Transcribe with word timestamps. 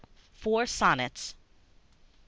Four 0.33 0.65
Sonnets 0.65 1.35
I. 1.37 1.37